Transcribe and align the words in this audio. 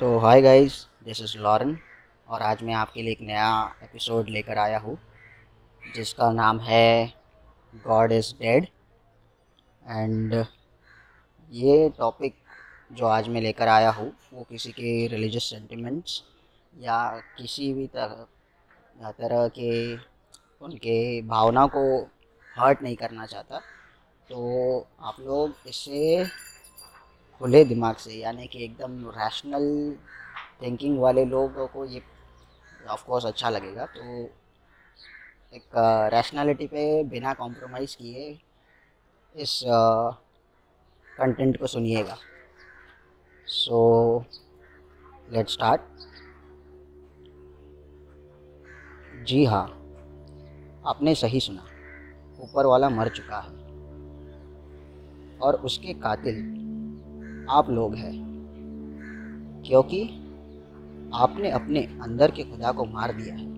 So 0.00 0.18
hi 0.18 0.40
guys 0.42 0.74
this 1.04 1.20
is 1.20 1.36
Lauren 1.38 1.76
और 2.28 2.42
आज 2.42 2.62
मैं 2.62 2.74
आपके 2.74 3.02
लिए 3.02 3.12
एक 3.12 3.20
नया 3.20 3.48
एपिसोड 3.82 4.28
लेकर 4.28 4.58
आया 4.58 4.78
हूँ, 4.78 4.96
जिसका 5.82 6.30
नाम 6.32 6.60
है 6.60 7.12
गॉड 7.86 8.12
इज़ 8.12 8.32
डेड 8.34 8.66
एंड 9.88 10.34
ये 11.52 11.88
टॉपिक 11.98 12.34
जो 12.92 13.06
आज 13.06 13.28
मैं 13.28 13.40
लेकर 13.40 13.68
आया 13.68 13.90
हूँ, 13.90 14.12
वो 14.32 14.46
किसी 14.50 14.72
के 14.72 15.06
रिलीजियस 15.06 15.50
सेंटिमेंट्स 15.50 16.22
या 16.74 16.98
किसी 17.38 17.72
भी 17.74 17.86
तरह 17.86 19.10
तरह 19.10 19.46
के, 19.48 19.96
उनके 20.64 21.22
भावना 21.22 21.66
को 21.66 21.84
हर्ट 22.56 22.82
नहीं 22.82 22.96
करना 22.96 23.26
चाहता। 23.26 23.58
तो 24.30 24.86
आप 25.00 25.20
लोग 25.20 25.68
इसे 25.68 26.24
खुले 27.40 27.64
दिमाग 27.64 27.96
से, 27.96 28.14
यानी 28.14 28.46
कि 28.46 28.64
एकदम 28.64 29.08
रैशनल 29.08 29.96
थिंकिंग 30.62 30.98
वाले 31.00 31.24
लोगों 31.24 31.66
को 31.66 31.84
ये 31.84 32.02
ऑफ़ 32.88 33.06
कोर्स 33.06 33.24
अच्छा 33.24 33.50
लगेगा। 33.50 33.86
तो 33.86 34.02
एक 35.54 35.64
रैशनैलिटी 36.14 36.66
पे 36.66 37.04
बिना 37.04 37.32
कॉम्प्रोमाइज़ 37.34 37.96
किए 37.96 38.38
इस 39.36 39.60
कंटेंट 41.18 41.56
को 41.56 41.66
सुनिएगा। 41.66 42.16
सो 43.46 44.24
लेट 45.32 45.48
स्टार्ट 45.48 45.80
जी 49.26 49.44
हाँ 49.44 49.64
आपने 50.86 51.14
सही 51.14 51.40
सुना। 51.40 51.66
ऊपर 52.40 52.66
वाला 52.66 52.88
मर 52.88 53.08
चुका 53.08 53.38
है। 53.38 53.58
और 55.38 55.54
उसके 55.64 55.92
कातिल 55.94 56.36
आप 57.50 57.70
लोग 57.70 57.94
हैं। 57.94 58.12
क्योंकि 59.66 60.02
आपने 61.14 61.50
अपने 61.50 61.80
अंदर 62.02 62.30
के 62.30 62.42
खुदा 62.42 62.72
को 62.72 62.84
मार 62.84 63.12
दिया 63.12 63.34
है 63.34 63.48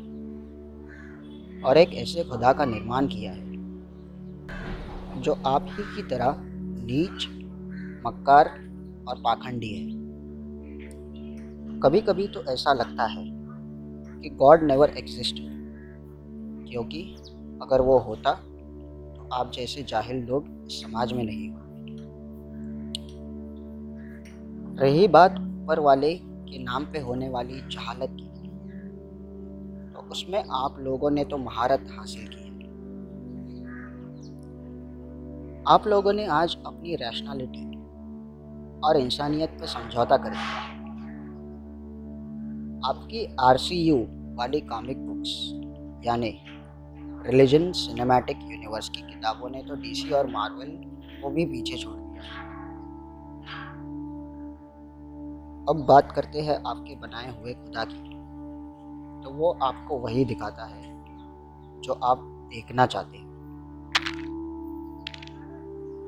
और 1.62 1.76
एक 1.76 1.94
ऐसे 1.94 2.24
खुदा 2.24 2.52
का 2.52 2.64
निर्माण 2.64 3.06
किया 3.06 3.32
है, 3.32 3.50
जो 5.22 5.32
आप 5.46 5.66
ही 5.70 5.82
की 5.96 6.02
तरह 6.08 6.36
नीच, 6.38 7.26
मक्कार 8.06 8.48
और 9.08 9.20
पाखंडी 9.24 9.74
है। 9.74 10.00
कभी 11.80 12.00
कभी 12.00 12.28
तो 12.28 12.42
ऐसा 12.52 12.72
लगता 12.72 13.04
है 13.04 13.24
कि 14.20 14.30
गॉड 14.30 14.62
नेवर 14.62 14.88
एग्जिस्ट 14.88 15.36
क्योंकि 16.70 17.02
अगर 17.62 17.80
वो 17.80 17.98
होता 17.98 18.32
तो 18.32 19.28
आप 19.32 19.52
जैसे 19.52 19.82
जाहिल 19.82 20.24
लोग 20.24 20.44
समाज 20.68 21.12
में 21.12 21.24
नहीं 21.24 21.50
होते। 21.50 21.71
रही 24.72 25.08
बात 25.08 25.32
ऊपर 25.32 25.80
वाले 25.80 26.14
के 26.14 26.62
नाम 26.64 26.84
पे 26.84 26.98
होने 26.98 27.28
वाली 27.28 27.60
जहालत 27.68 28.16
की। 28.20 28.28
तो 29.92 30.00
उसमें 30.10 30.44
आप 30.50 30.76
लोगों 30.80 31.10
ने 31.10 31.24
तो 31.24 31.38
महारत 31.38 31.86
हासिल 31.90 32.26
की 32.26 32.42
है। 32.42 32.50
आप 35.68 35.86
लोगों 35.86 36.12
ने 36.12 36.26
आज 36.26 36.56
अपनी 36.66 36.94
रैशनैलिटी 36.94 37.64
और 38.80 38.96
इंसानियत 38.96 39.50
पर 39.50 39.66
समझौता 39.66 40.16
कर 40.16 40.30
दिया। 40.30 40.60
आपकी 42.88 43.24
आरसीयू 43.40 43.96
वाली 44.34 44.60
कॉमिक 44.60 45.06
बुक्स 45.06 45.30
यानी 46.06 46.32
रिलीजन 47.26 47.72
सिनेमैटिक 47.72 48.38
यूनिवर्स 48.42 48.88
की 48.88 49.02
किताबों 49.02 49.50
ने 49.50 49.62
तो 49.62 49.74
डीसी 49.74 50.10
और 50.10 50.26
मार्वल 50.26 50.70
को 51.22 51.30
भी 51.30 51.44
पीछे 51.46 51.76
छोड़ 51.76 52.01
अब 55.72 55.86
बात 55.86 56.12
करते 56.12 56.40
हैं 56.40 56.62
आपके 56.66 56.96
बनाए 56.96 57.40
हुए 57.40 57.52
खुदा 57.52 57.84
की। 57.84 58.12
तो 59.24 59.30
वो 59.30 59.58
आपको 59.62 59.98
वही 59.98 60.24
दिखाता 60.24 60.64
है, 60.64 61.04
जो 61.80 61.92
आप 61.92 62.18
देखना 62.50 62.86
चाहते 62.86 63.16
हैं। 63.16 63.32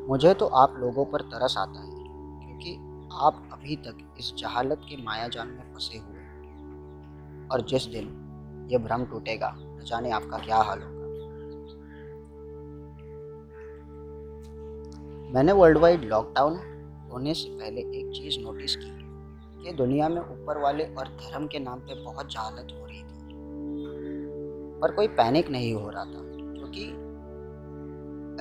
मुझे 0.08 0.34
तो 0.34 0.47
आप 0.47 0.76
लोगों 0.78 1.04
पर 1.04 1.20
तरस 1.20 1.54
आता 1.58 1.80
है, 1.80 2.04
क्योंकि 2.47 2.75
आप 3.12 3.48
अभी 3.52 3.76
तक 3.76 4.16
इस 4.19 4.34
जहालत 4.34 4.80
के 4.88 4.97
माया 4.97 5.04
मायाजाल 5.04 5.48
में 5.48 5.75
फंसे 5.75 5.98
हुए 5.98 6.20
और 7.48 7.60
जिस 7.60 7.86
दिन 7.86 8.69
ये 8.70 8.78
भ्रम 8.78 9.04
टूटेगा, 9.04 9.54
न 9.58 9.84
जाने 9.86 10.10
आपका 10.10 10.38
क्या 10.38 10.56
हाल 10.56 10.82
होगा। 10.82 11.04
मैंने 15.34 15.52
वर्ल्ड 15.52 15.78
वाइड 15.78 16.04
लॉकडाउन 16.04 16.58
होने 17.12 17.34
से 17.34 17.58
पहले 17.58 17.81
एक 17.81 18.12
चीज़ 18.14 18.41
नोटिस 18.41 18.76
की। 18.76 19.03
कि 19.64 19.72
दुनिया 19.72 20.08
में 20.08 20.20
ऊपर 20.20 20.58
वाले 20.58 20.84
और 20.84 21.08
धर्म 21.20 21.47
के 21.47 21.58
नाम 21.58 21.78
पे 21.80 21.94
बहुत 22.04 22.32
जहालत 22.32 22.72
हो 22.72 22.86
रही 22.86 23.02
थी। 23.02 23.12
पर 24.80 24.92
कोई 24.92 25.08
पैनिक 25.19 25.50
नहीं 25.50 25.72
हो 25.75 25.88
रहा 25.91 26.04
था, 26.04 26.22
क्योंकि 26.56 26.84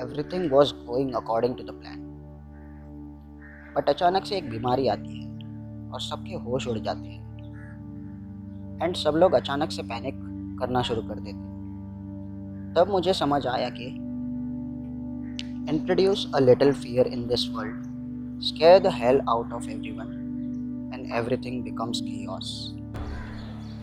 everything 0.02 0.52
was 0.52 0.74
going 0.86 1.14
according 1.16 1.56
to 1.58 1.64
the 1.64 1.72
plan 1.72 2.02
but 3.76 3.90
अचानक 3.90 4.26
से 4.26 4.36
एक 4.38 4.50
बीमारी 4.50 4.88
आती 4.88 5.20
है 5.20 5.28
और 5.92 6.02
सबके 6.02 6.36
होश 6.40 6.68
उड़ 6.68 6.78
जाते 6.80 7.08
हैं। 7.08 7.22
एंड 8.84 8.96
सब 8.96 9.14
लोग 9.16 9.34
अचानक 9.34 9.72
से 9.72 9.84
पैनिक 9.84 10.16
करना 10.60 10.82
शुरू 10.82 11.02
कर 11.02 11.20
देते 11.20 11.38
हैं। 11.38 12.74
तब 12.76 12.92
मुझे 12.92 13.14
समझ 13.14 13.46
आया 13.48 13.70
कि 13.70 13.86
introduce 15.72 16.32
a 16.36 16.40
little 16.40 16.74
fear 16.74 17.08
in 17.08 17.28
this 17.28 17.50
world 17.50 18.42
scare 18.42 18.80
the 18.80 18.94
hell 18.94 19.22
out 19.30 19.54
of 19.54 19.70
everyone 19.70 20.08
and 20.94 21.12
everything 21.12 21.62
becomes 21.62 22.02
chaos. 22.02 22.74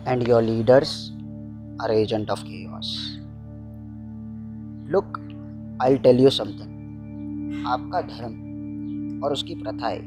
And 0.07 0.27
your 0.27 0.43
leaders 0.43 1.13
are 1.81 1.91
agent 1.93 2.31
of 2.31 2.45
chaos. 2.45 3.19
Look, 4.89 5.21
I'll 5.81 5.99
tell 5.99 6.17
you 6.17 6.31
something. 6.33 6.69
आपका 7.69 8.01
धर्म 8.03 9.23
और 9.25 9.33
उसकी 9.33 9.55
प्रथाएँ 9.55 10.01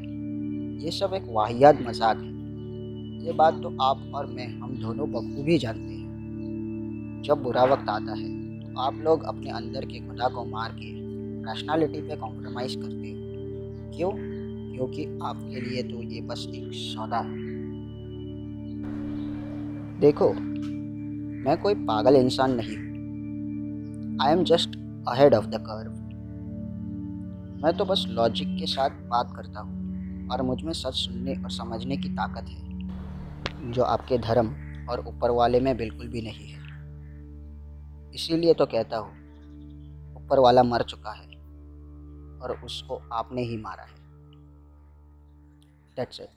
ये 0.84 0.90
सब 0.90 1.12
एक 1.14 1.24
वाहियात 1.28 1.80
मज़ाक 1.82 2.16
है 2.18 2.32
ये 3.26 3.32
बात 3.32 3.60
तो 3.62 3.68
आप 3.82 4.00
और 4.14 4.26
मैं 4.26 4.46
हम 4.60 4.76
दोनों 4.80 5.10
बखूबी 5.12 5.58
जानते 5.58 5.94
हैं 5.94 7.22
जब 7.26 7.42
बुरा 7.42 7.64
वक्त 7.64 7.88
आता 7.88 8.14
है 8.18 8.28
तो 8.62 8.80
आप 8.82 9.00
लोग 9.04 9.24
अपने 9.32 9.50
अंदर 9.60 9.84
के 9.92 10.00
खुदा 10.08 10.28
को 10.34 10.44
मार 10.46 10.72
के 10.80 10.90
रैशनैलिटी 11.48 12.00
पे 12.08 12.16
कॉम्प्रोमाइज़ 12.16 12.76
करते 12.78 13.10
हो 13.10 13.92
क्यों 13.96 14.10
क्योंकि 14.74 15.04
आपके 15.22 15.60
लिए 15.60 15.82
तो 15.82 16.02
ये 16.04 16.20
बस 16.20 16.46
एक 16.50 16.70
सौदा 16.74 17.18
है। 17.18 17.42
देखो, 20.00 20.32
मैं 21.44 21.56
कोई 21.62 21.74
पागल 21.74 22.16
इंसान 22.16 22.54
नहीं 22.60 22.82
I 24.22 24.32
am 24.32 24.44
just 24.44 24.76
ahead 25.08 25.34
of 25.34 25.46
the 25.46 25.64
curve 25.66 25.92
मैं 27.62 27.72
तो 27.76 27.84
बस 27.84 28.04
लॉजिक 28.08 28.48
के 28.58 28.66
साथ 28.66 28.90
बात 29.08 29.32
करता 29.36 29.60
हूँ 29.60 30.28
और 30.28 30.42
मुझमें 30.42 30.72
सच 30.72 30.94
सुनने 30.94 31.34
और 31.34 31.50
समझने 31.50 31.96
की 31.96 32.08
ताकत 32.08 32.48
है, 32.48 33.72
जो 33.72 33.82
आपके 33.82 34.18
धर्म 34.18 34.54
और 34.90 35.04
ऊपर 35.08 35.30
वाले 35.30 35.60
में 35.60 35.76
बिल्कुल 35.76 36.08
भी 36.08 36.22
नहीं 36.22 36.48
है। 36.48 36.62
इसीलिए 38.14 38.54
तो 38.54 38.66
कहता 38.66 38.96
हूँ, 38.96 39.12
ऊपर 40.16 40.38
वाला 40.38 40.62
मर 40.62 40.82
चुका 40.82 41.12
है 41.12 41.26
और 42.38 42.58
उसको 42.64 43.00
आपने 43.12 43.42
ही 43.42 43.56
मारा 43.56 43.82
है। 43.82 44.03
That's 45.94 46.18
it. 46.18 46.30